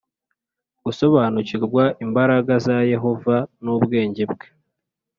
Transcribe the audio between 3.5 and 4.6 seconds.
n ubwenge bwe